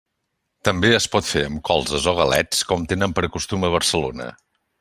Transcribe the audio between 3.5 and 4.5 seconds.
a Barcelona.